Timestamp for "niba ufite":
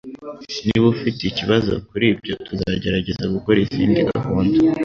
0.65-1.21